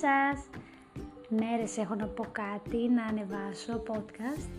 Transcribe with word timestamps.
σας! 0.00 0.38
Μέρες 1.28 1.76
έχω 1.76 1.94
να 1.94 2.06
πω 2.06 2.24
κάτι, 2.32 2.76
να 2.88 3.04
ανεβάσω 3.04 3.82
podcast. 3.88 4.50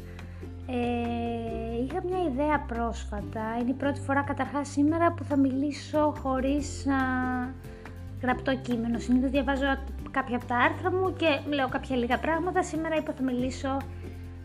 Ε, 0.67 1.83
είχα 1.83 2.03
μια 2.03 2.23
ιδέα 2.31 2.60
πρόσφατα, 2.60 3.58
είναι 3.62 3.69
η 3.69 3.73
πρώτη 3.73 3.99
φορά 3.99 4.21
καταρχάς 4.21 4.67
σήμερα 4.69 5.12
που 5.12 5.23
θα 5.23 5.35
μιλήσω 5.37 6.13
χωρίς 6.21 6.87
α, 6.87 6.99
γραπτό 8.21 8.55
κείμενο. 8.55 8.99
Συνήθως 8.99 9.31
διαβάζω 9.31 9.65
κάποια 10.12 10.35
από 10.35 10.46
τα 10.46 10.55
άρθρα 10.55 10.92
μου 10.92 11.13
και 11.13 11.40
λέω 11.56 11.69
κάποια 11.69 11.96
λίγα 11.96 12.19
πράγματα. 12.19 12.63
Σήμερα 12.63 12.96
είπα 12.96 13.13
θα 13.13 13.24
μιλήσω 13.24 13.78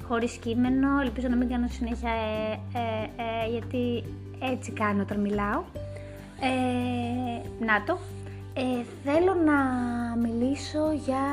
χωρίς 0.05 0.37
κείμενο, 0.37 1.01
ελπίζω 1.01 1.29
να 1.29 1.37
μην 1.37 1.49
κάνω 1.49 1.67
συνέχεια 1.69 2.11
ε, 2.11 2.79
ε, 2.79 3.03
ε 3.23 3.51
γιατί 3.51 4.05
έτσι 4.41 4.73
κάνω 4.73 5.03
όταν 5.03 5.21
μιλάω. 5.21 5.63
Ε, 6.41 7.65
να 7.65 7.85
το, 7.87 7.99
ε, 8.55 8.85
θέλω 9.05 9.35
να 9.35 9.59
μιλήσω 10.17 10.93
για 11.05 11.25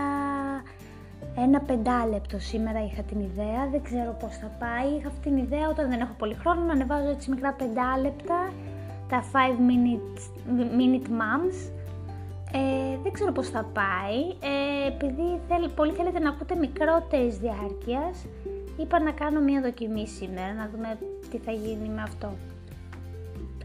ένα 1.35 1.59
πεντάλεπτο 1.59 2.39
σήμερα 2.39 2.83
είχα 2.85 3.01
την 3.01 3.19
ιδέα, 3.19 3.67
δεν 3.71 3.83
ξέρω 3.83 4.17
πώς 4.19 4.37
θα 4.37 4.51
πάει. 4.59 4.97
Είχα 4.97 5.07
αυτή 5.07 5.21
την 5.21 5.37
ιδέα 5.37 5.69
όταν 5.69 5.89
δεν 5.89 5.99
έχω 5.99 6.13
πολύ 6.17 6.33
χρόνο 6.33 6.61
να 6.61 6.73
ανεβάζω 6.73 7.09
έτσι 7.09 7.29
μικρά 7.29 7.53
πεντάλεπτα, 7.53 8.51
τα 9.09 9.23
5 9.31 9.37
minute, 9.69 10.19
minute 10.79 11.09
moms. 11.19 11.71
Ε, 12.53 12.97
δεν 13.03 13.11
ξέρω 13.11 13.31
πώς 13.31 13.49
θα 13.49 13.63
πάει, 13.73 14.19
ε, 14.51 14.87
επειδή 14.87 15.39
θέλ, 15.47 15.69
πολύ 15.69 15.91
θέλετε 15.91 16.19
να 16.19 16.29
ακούτε 16.29 16.55
μικρότερης 16.55 17.37
διάρκειας, 17.37 18.25
είπα 18.77 18.99
να 18.99 19.11
κάνω 19.11 19.39
μια 19.39 19.61
δοκιμή 19.61 20.07
σήμερα, 20.07 20.53
να 20.53 20.69
δούμε 20.75 20.97
τι 21.29 21.37
θα 21.37 21.51
γίνει 21.51 21.89
με 21.89 22.01
αυτό 22.01 22.29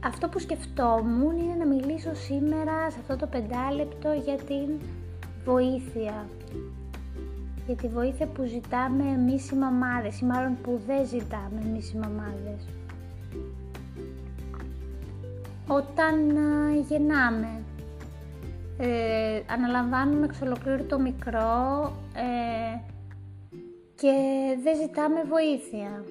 αυτό 0.06 0.28
που 0.28 0.38
σκεφτόμουν 0.38 1.36
είναι 1.38 1.54
να 1.58 1.66
μιλήσω 1.66 2.14
σήμερα 2.14 2.90
σε 2.90 2.98
αυτό 3.00 3.16
το 3.16 3.26
πεντάλεπτο 3.26 4.12
για 4.24 4.36
την 4.36 4.68
βοήθεια. 5.44 6.28
Για 7.66 7.76
τη 7.76 7.88
βοήθεια 7.88 8.26
που 8.26 8.44
ζητάμε 8.44 9.02
εμείς 9.02 9.50
οι 9.50 9.54
μαμάδες 9.54 10.20
ή 10.20 10.24
μάλλον 10.24 10.56
που 10.62 10.80
δεν 10.86 11.06
ζητάμε 11.06 11.60
εμείς 11.64 11.92
οι 11.92 11.96
μαμάδες. 11.96 12.68
Όταν 15.66 16.30
γεννάμε, 16.88 17.62
ε, 18.78 19.40
αναλαμβάνουμε 19.52 20.24
εξ 20.24 20.40
ολοκλήρου 20.40 20.86
το 20.86 20.98
μικρό 20.98 21.92
ε, 22.14 22.78
και 23.94 24.12
δεν 24.62 24.76
ζητάμε 24.76 25.22
βοήθεια. 25.28 26.04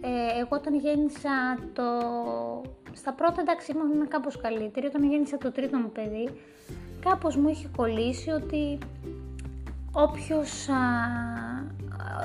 Ε, 0.00 0.40
εγώ 0.40 0.48
όταν 0.50 0.74
γέννησα 0.74 1.58
το 1.72 1.82
στα 2.92 3.12
πρώτα 3.12 3.40
εντάξει 3.40 3.72
ήμουν 3.72 4.08
κάπως 4.08 4.40
καλύτερη, 4.40 4.86
όταν 4.86 5.04
γέννησα 5.10 5.38
το 5.38 5.52
τρίτο 5.52 5.78
μου 5.78 5.90
παιδί, 5.90 6.28
κάπως 7.04 7.36
μου 7.36 7.48
είχε 7.48 7.68
κολλήσει 7.76 8.30
ότι 8.30 8.78
όποιος, 9.92 10.68
α, 10.68 10.80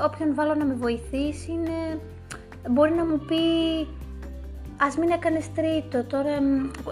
όποιον 0.05 0.33
βάλω 0.35 0.55
να 0.55 0.65
με 0.65 0.73
βοηθήσει 0.73 1.51
είναι, 1.51 1.99
μπορεί 2.69 2.93
να 2.93 3.05
μου 3.05 3.19
πει 3.19 3.35
ας 4.77 4.97
μην 4.97 5.09
έκανες 5.09 5.51
τρίτο, 5.51 6.03
τώρα 6.03 6.29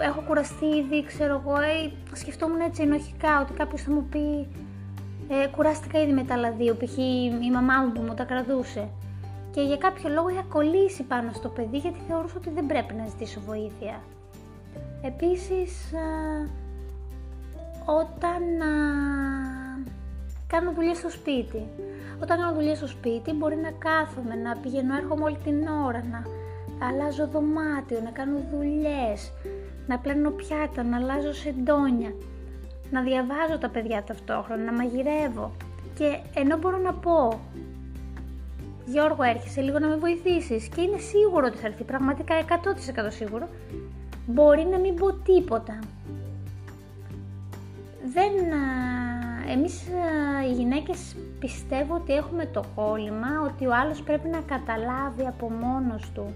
έχω 0.02 0.22
κουραστεί 0.26 0.66
ήδη, 0.66 1.04
ξέρω 1.04 1.42
εγώ, 1.44 1.56
ε, 1.56 1.92
σκεφτόμουν 2.12 2.60
έτσι 2.60 2.82
ενοχικά 2.82 3.40
ότι 3.40 3.52
κάποιος 3.52 3.82
θα 3.82 3.90
μου 3.92 4.06
πει 4.10 4.48
ε, 5.28 5.46
κουράστηκα 5.46 6.02
ήδη 6.02 6.12
με 6.12 6.24
τα 6.24 6.34
άλλα 6.34 6.50
δύο, 6.50 6.74
π.χ. 6.74 6.96
η 7.46 7.50
μαμά 7.52 7.74
μου 7.82 7.92
που 7.92 8.00
μου 8.00 8.14
τα 8.14 8.24
κρατούσε 8.24 8.88
και 9.54 9.60
για 9.60 9.76
κάποιο 9.76 10.08
λόγο 10.08 10.28
είχα 10.28 10.42
κολλήσει 10.42 11.02
πάνω 11.02 11.32
στο 11.32 11.48
παιδί 11.48 11.78
γιατί 11.78 11.98
θεωρούσα 12.08 12.34
ότι 12.36 12.50
δεν 12.50 12.66
πρέπει 12.66 12.94
να 12.94 13.06
ζητήσω 13.06 13.40
βοήθεια. 13.40 14.02
Επίσης, 15.02 15.92
όταν 17.86 18.42
κάνω 20.46 20.72
δουλειά 20.72 20.94
στο 20.94 21.10
σπίτι. 21.10 21.66
Όταν 22.22 22.38
κάνω 22.38 22.54
δουλειά 22.54 22.74
στο 22.74 22.86
σπίτι 22.86 23.32
μπορεί 23.32 23.56
να 23.56 23.70
κάθομαι, 23.70 24.34
να 24.34 24.56
πηγαίνω 24.56 24.96
έρχομαι 24.96 25.24
όλη 25.24 25.38
την 25.44 25.66
ώρα, 25.86 26.04
να 26.10 26.22
αλλάζω 26.86 27.28
δωμάτιο, 27.28 28.00
να 28.04 28.10
κάνω 28.10 28.38
δουλειές, 28.52 29.32
να 29.86 29.98
πλένω 29.98 30.30
πιάτα, 30.30 30.82
να 30.82 30.96
αλλάζω 30.96 31.32
σεντόνια, 31.32 32.14
να 32.90 33.02
διαβάζω 33.02 33.58
τα 33.60 33.68
παιδιά 33.68 34.02
ταυτόχρονα, 34.02 34.62
να 34.62 34.72
μαγειρεύω. 34.72 35.52
Και 35.94 36.18
ενώ 36.34 36.56
μπορώ 36.56 36.78
να 36.78 36.92
πω 36.92 37.40
Γιώργο 38.86 39.22
έρχεσαι 39.22 39.60
λίγο 39.60 39.78
να 39.78 39.88
με 39.88 39.96
βοηθήσεις 39.96 40.68
και 40.68 40.80
είναι 40.80 40.98
σίγουρο 40.98 41.46
ότι 41.46 41.56
θα 41.56 41.66
έρθει, 41.66 41.84
πραγματικά 41.84 42.34
100% 42.40 43.06
σίγουρο, 43.08 43.48
μπορεί 44.26 44.66
να 44.70 44.78
μην 44.78 44.94
πω 44.94 45.12
τίποτα. 45.12 45.78
Δεν, 48.04 48.32
εμείς 49.50 49.82
οι 50.48 50.52
γυναίκες 50.52 51.16
πιστεύω 51.38 51.94
ότι 51.94 52.12
έχουμε 52.12 52.46
το 52.46 52.64
κόλλημα 52.74 53.28
ότι 53.44 53.66
ο 53.66 53.74
άλλος 53.74 54.02
πρέπει 54.02 54.28
να 54.28 54.40
καταλάβει 54.40 55.26
από 55.26 55.50
μόνος 55.50 56.10
του 56.14 56.34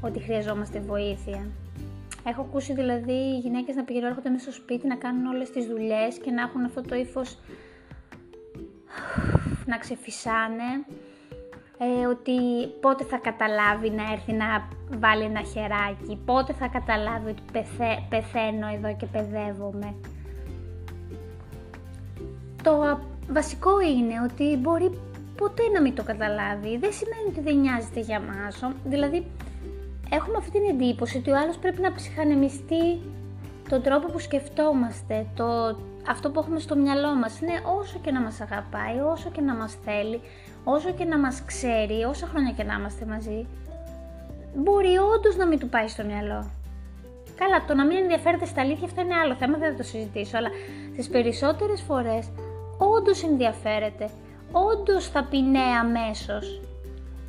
ότι 0.00 0.20
χρειαζόμαστε 0.20 0.80
βοήθεια. 0.80 1.46
Έχω 2.24 2.40
ακούσει 2.40 2.72
δηλαδή 2.72 3.12
οι 3.12 3.38
γυναίκες 3.38 3.74
να 3.74 3.84
πηγαίνουν 3.84 4.08
έρχονται 4.08 4.30
μέσα 4.30 4.50
στο 4.50 4.52
σπίτι 4.52 4.86
να 4.86 4.96
κάνουν 4.96 5.26
όλες 5.26 5.50
τις 5.50 5.66
δουλειές 5.66 6.18
και 6.18 6.30
να 6.30 6.42
έχουν 6.42 6.64
αυτό 6.64 6.82
το 6.82 6.94
ύφος 6.94 7.38
να 9.66 9.78
ξεφυσάνε 9.78 10.62
ε, 10.62 11.07
ότι 12.08 12.66
πότε 12.80 13.04
θα 13.04 13.16
καταλάβει 13.16 13.90
να 13.90 14.12
έρθει 14.12 14.32
να 14.32 14.68
βάλει 14.98 15.22
ένα 15.22 15.42
χεράκι, 15.42 16.18
πότε 16.24 16.52
θα 16.52 16.68
καταλάβει 16.68 17.30
ότι 17.30 17.42
πεθαίνω 18.08 18.66
εδώ 18.74 18.96
και 18.96 19.06
παιδεύομαι. 19.06 19.94
Το 22.62 23.00
βασικό 23.30 23.80
είναι 23.80 24.14
ότι 24.30 24.56
μπορεί 24.56 24.90
ποτέ 25.36 25.62
να 25.74 25.80
μην 25.80 25.94
το 25.94 26.02
καταλάβει. 26.02 26.78
Δεν 26.78 26.92
σημαίνει 26.92 27.28
ότι 27.28 27.40
δεν 27.40 27.56
νοιάζεται 27.56 28.00
για 28.00 28.20
μας. 28.20 28.72
Δηλαδή, 28.84 29.26
έχουμε 30.10 30.36
αυτή 30.36 30.50
την 30.50 30.68
εντύπωση 30.70 31.16
ότι 31.16 31.30
ο 31.30 31.36
άλλος 31.36 31.56
πρέπει 31.58 31.80
να 31.80 31.92
ψυχανεμιστεί 31.92 33.00
τον 33.68 33.82
τρόπο 33.82 34.06
που 34.12 34.18
σκεφτόμαστε, 34.18 35.26
το, 35.34 35.76
αυτό 36.08 36.30
που 36.30 36.40
έχουμε 36.40 36.58
στο 36.58 36.76
μυαλό 36.76 37.14
μας. 37.14 37.40
Είναι 37.40 37.60
όσο 37.80 37.98
και 37.98 38.10
να 38.10 38.20
μας 38.20 38.40
αγαπάει, 38.40 38.98
όσο 39.12 39.30
και 39.30 39.40
να 39.40 39.54
μας 39.54 39.76
θέλει, 39.84 40.20
όσο 40.64 40.90
και 40.90 41.04
να 41.04 41.18
μας 41.18 41.44
ξέρει, 41.44 42.04
όσα 42.08 42.26
χρόνια 42.26 42.52
και 42.52 42.64
να 42.64 42.74
είμαστε 42.74 43.04
μαζί, 43.04 43.46
μπορεί 44.54 44.96
όντως 45.14 45.36
να 45.36 45.46
μην 45.46 45.58
του 45.58 45.68
πάει 45.68 45.88
στο 45.88 46.04
μυαλό. 46.04 46.50
Καλά, 47.38 47.64
το 47.66 47.74
να 47.74 47.84
μην 47.86 47.96
ενδιαφέρεται 47.96 48.44
στα 48.44 48.60
αλήθεια 48.60 48.86
αυτό 48.86 49.00
είναι 49.00 49.14
άλλο 49.14 49.34
θέμα, 49.34 49.58
δεν 49.58 49.70
θα 49.70 49.76
το 49.76 49.82
συζητήσω, 49.82 50.36
αλλά 50.36 50.50
στις 50.92 51.08
περισσότερες 51.08 51.80
φορές 51.80 52.30
όντως 52.78 53.22
ενδιαφέρεται, 53.22 54.10
όντως 54.52 55.08
θα 55.08 55.24
πει 55.24 55.40
ναι 55.42 55.66
αμέσως, 55.80 56.60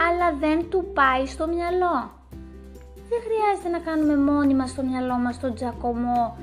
αλλά 0.08 0.38
δεν 0.40 0.70
του 0.70 0.92
πάει 0.94 1.26
στο 1.26 1.48
μυαλό. 1.48 2.18
Δεν 3.10 3.20
χρειάζεται 3.26 3.70
να 3.70 3.80
κάνουμε 3.80 4.32
μόνοι 4.32 4.54
μας 4.56 4.70
στο 4.70 4.84
μυαλό 4.84 5.14
μας 5.14 5.40
τον 5.40 5.54
τζακωμό 5.54 6.38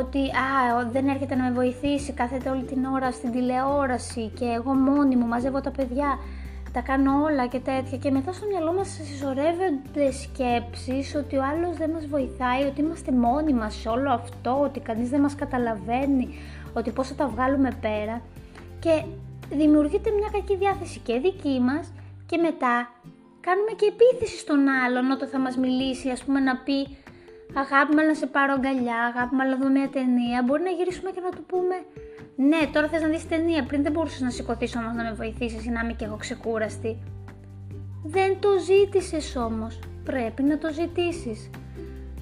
ότι 0.00 0.18
α, 0.18 0.88
δεν 0.92 1.08
έρχεται 1.08 1.34
να 1.34 1.42
με 1.42 1.50
βοηθήσει, 1.50 2.12
κάθεται 2.12 2.50
όλη 2.50 2.62
την 2.62 2.84
ώρα 2.84 3.10
στην 3.10 3.30
τηλεόραση 3.32 4.30
και 4.38 4.44
εγώ 4.44 4.74
μόνη 4.74 5.16
μου 5.16 5.26
μαζεύω 5.26 5.60
τα 5.60 5.70
παιδιά, 5.70 6.18
τα 6.72 6.80
κάνω 6.80 7.22
όλα 7.22 7.46
και 7.46 7.58
τέτοια 7.58 7.98
και 7.98 8.10
μετά 8.10 8.32
στο 8.32 8.46
μυαλό 8.46 8.72
μας 8.72 8.88
συσσωρεύονται 8.88 10.10
σκέψεις 10.22 11.14
ότι 11.14 11.36
ο 11.36 11.42
άλλος 11.44 11.76
δεν 11.76 11.90
μας 11.90 12.06
βοηθάει, 12.06 12.62
ότι 12.64 12.80
είμαστε 12.80 13.12
μόνοι 13.12 13.52
μας 13.52 13.74
σε 13.74 13.88
όλο 13.88 14.10
αυτό, 14.10 14.60
ότι 14.60 14.80
κανείς 14.80 15.08
δεν 15.08 15.20
μας 15.20 15.34
καταλαβαίνει, 15.34 16.28
ότι 16.72 16.90
πώς 16.90 17.08
θα 17.08 17.14
τα 17.14 17.26
βγάλουμε 17.28 17.70
πέρα. 17.80 18.20
Και 18.78 19.04
δημιουργείται 19.50 20.10
μια 20.10 20.28
κακή 20.32 20.56
διάθεση 20.56 20.98
και 20.98 21.18
δική 21.18 21.60
μας 21.60 21.92
και 22.26 22.36
μετά 22.36 22.90
κάνουμε 23.40 23.72
και 23.76 23.92
επίθεση 23.94 24.38
στον 24.38 24.68
άλλον 24.68 25.10
όταν 25.10 25.28
θα 25.28 25.38
μας 25.38 25.56
μιλήσει, 25.56 26.10
ας 26.10 26.24
πούμε 26.24 26.40
να 26.40 26.56
πει 26.56 26.96
αγάπη 27.62 27.94
να 27.94 28.14
σε 28.14 28.26
πάρω 28.26 28.52
αγκαλιά, 28.52 28.98
αγάπη 29.10 29.34
να 29.36 29.56
δούμε 29.58 29.70
μια 29.70 29.88
ταινία, 29.88 30.42
μπορεί 30.44 30.62
να 30.62 30.70
γυρίσουμε 30.70 31.10
και 31.10 31.20
να 31.20 31.30
του 31.30 31.44
πούμε 31.50 31.76
ναι, 32.36 32.70
τώρα 32.72 32.88
θες 32.88 33.02
να 33.02 33.08
δεις 33.08 33.28
ταινία, 33.28 33.64
πριν 33.64 33.82
δεν 33.82 33.92
μπορούσες 33.92 34.20
να 34.20 34.30
σηκωθείς 34.30 34.76
όμως 34.76 34.94
να 34.94 35.02
με 35.02 35.12
βοηθήσεις 35.12 35.64
ή 35.64 35.70
να 35.70 35.80
είμαι 35.80 35.92
και 35.92 36.04
εγώ 36.04 36.16
ξεκούραστη. 36.16 36.98
Δεν 38.04 38.40
το 38.40 38.48
ζήτησες 38.58 39.36
όμως, 39.36 39.78
πρέπει 40.04 40.42
να 40.42 40.58
το 40.58 40.72
ζητήσεις. 40.72 41.50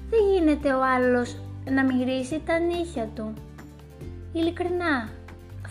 Δεν 0.09 0.19
γίνεται 0.33 0.73
ο 0.73 0.81
άλλος 0.83 1.37
να 1.69 1.83
μυρίσει 1.83 2.41
τα 2.45 2.59
νύχια 2.59 3.09
του. 3.15 3.33
Ειλικρινά, 4.33 5.09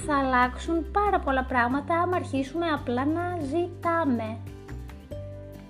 θα 0.06 0.19
αλλάξουν 0.19 0.91
πάρα 0.91 1.19
πολλά 1.19 1.44
πράγματα 1.44 1.94
άμα 1.94 2.17
αρχίσουμε 2.17 2.67
απλά 2.67 3.05
να 3.05 3.38
ζητάμε. 3.41 4.37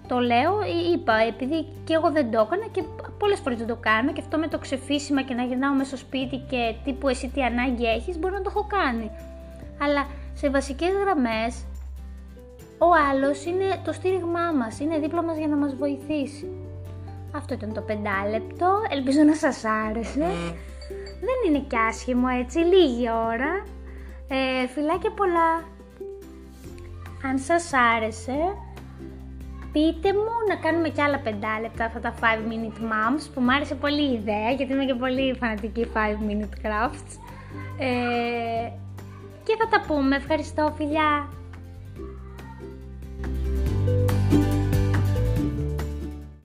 Το 0.09 0.19
λέω, 0.19 0.53
είπα, 0.93 1.15
επειδή 1.15 1.67
και 1.85 1.95
εγώ 1.95 2.11
δεν 2.11 2.31
το 2.31 2.41
έκανα 2.41 2.67
και 2.73 2.83
πολλές 3.23 3.41
φορές 3.41 3.59
δεν 3.59 3.67
το 3.67 3.77
κάνω 3.81 4.13
και 4.13 4.21
αυτό 4.21 4.39
με 4.39 4.49
το 4.49 4.59
ξεφύσιμα 4.59 5.23
και 5.23 5.35
να 5.35 5.43
γυρνάω 5.43 5.75
μέσα 5.75 5.89
στο 5.89 5.97
σπίτι 5.97 6.37
και 6.51 6.75
τύπου 6.85 7.09
εσύ 7.09 7.29
τι 7.29 7.43
ανάγκη 7.43 7.85
έχεις, 7.85 8.19
μπορεί 8.19 8.35
να 8.35 8.43
το 8.43 8.51
έχω 8.55 8.67
κάνει. 8.67 9.11
Αλλά 9.85 10.07
σε 10.35 10.51
βασικές 10.51 10.91
γραμμές, 11.03 11.53
ο 12.79 12.89
άλλος 13.11 13.45
είναι 13.45 13.69
το 13.85 13.93
στήριγμά 13.93 14.53
μας, 14.53 14.81
είναι 14.81 14.99
δίπλα 14.99 15.23
μας 15.23 15.37
για 15.39 15.49
να 15.49 15.57
μας 15.57 15.75
βοηθήσει. 15.75 16.49
Αυτό 17.35 17.55
ήταν 17.55 17.73
το 17.73 17.81
πεντάλεπτο, 17.81 18.69
ελπίζω 18.91 19.23
να 19.23 19.35
σας 19.35 19.65
άρεσε. 19.65 20.29
Δεν 21.27 21.39
είναι 21.47 21.65
κι 21.69 21.77
άσχημο 21.89 22.27
έτσι, 22.41 22.59
λίγη 22.59 23.11
ώρα. 23.11 23.53
Ε, 24.29 24.67
φιλάκια 24.67 25.11
πολλά. 25.11 25.51
Αν 27.29 27.39
σας 27.39 27.71
άρεσε, 27.97 28.39
πείτε 29.73 30.13
μου 30.13 30.35
να 30.49 30.57
κάνουμε 30.57 30.89
κι 30.89 31.01
άλλα 31.01 31.23
5 31.25 31.29
λεπτά 31.61 31.85
αυτά 31.85 32.01
τα 32.01 32.15
5 32.21 32.25
minute 32.25 32.81
moms 32.91 33.31
που 33.35 33.41
μου 33.41 33.53
άρεσε 33.53 33.75
πολύ 33.75 34.03
η 34.11 34.13
ιδέα 34.13 34.51
γιατί 34.51 34.73
είμαι 34.73 34.85
και 34.85 34.95
πολύ 34.95 35.37
φανατική 35.41 35.87
5 35.95 35.99
minute 35.99 36.67
crafts. 36.67 37.11
Ε, 37.79 38.71
και 39.45 39.57
θα 39.59 39.69
τα 39.71 39.85
πούμε. 39.87 40.17
Ευχαριστώ 40.17 40.75
φιλιά. 40.77 41.29